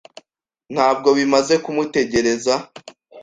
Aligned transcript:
Ntabwo 0.73 1.09
bimaze 1.17 1.53
kumutegereza. 1.63 2.55